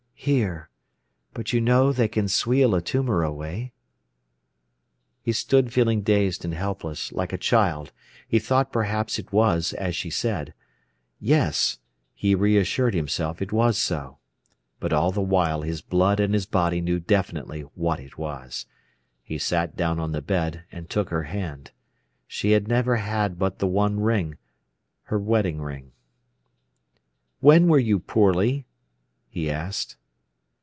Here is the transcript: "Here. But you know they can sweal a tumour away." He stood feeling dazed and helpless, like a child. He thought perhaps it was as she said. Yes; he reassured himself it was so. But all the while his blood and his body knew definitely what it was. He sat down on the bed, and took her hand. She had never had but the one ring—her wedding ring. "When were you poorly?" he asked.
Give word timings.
"Here. 0.23 0.69
But 1.33 1.51
you 1.51 1.59
know 1.59 1.91
they 1.91 2.07
can 2.07 2.25
sweal 2.27 2.75
a 2.77 2.81
tumour 2.83 3.23
away." 3.23 3.73
He 5.23 5.31
stood 5.31 5.73
feeling 5.73 6.03
dazed 6.03 6.45
and 6.45 6.53
helpless, 6.53 7.11
like 7.11 7.33
a 7.33 7.39
child. 7.39 7.91
He 8.27 8.37
thought 8.37 8.71
perhaps 8.71 9.17
it 9.17 9.33
was 9.33 9.73
as 9.73 9.95
she 9.95 10.11
said. 10.11 10.53
Yes; 11.19 11.79
he 12.13 12.35
reassured 12.35 12.93
himself 12.93 13.41
it 13.41 13.51
was 13.51 13.79
so. 13.79 14.19
But 14.79 14.93
all 14.93 15.09
the 15.09 15.23
while 15.23 15.63
his 15.63 15.81
blood 15.81 16.19
and 16.19 16.35
his 16.35 16.45
body 16.45 16.81
knew 16.81 16.99
definitely 16.99 17.61
what 17.73 17.99
it 17.99 18.15
was. 18.15 18.67
He 19.23 19.39
sat 19.39 19.75
down 19.75 19.97
on 19.99 20.11
the 20.11 20.21
bed, 20.21 20.65
and 20.71 20.87
took 20.87 21.09
her 21.09 21.23
hand. 21.23 21.71
She 22.27 22.51
had 22.51 22.67
never 22.67 22.97
had 22.97 23.39
but 23.39 23.57
the 23.57 23.65
one 23.65 23.99
ring—her 23.99 25.17
wedding 25.17 25.63
ring. 25.63 25.93
"When 27.39 27.67
were 27.67 27.79
you 27.79 27.97
poorly?" 27.97 28.67
he 29.27 29.49
asked. 29.49 29.97